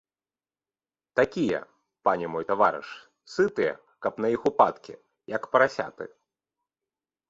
[1.21, 1.59] Такія,
[2.09, 2.87] пане мой, таварыш,
[3.35, 3.73] сытыя,
[4.07, 4.93] каб на іх упадкі,
[5.39, 6.05] як парасяты.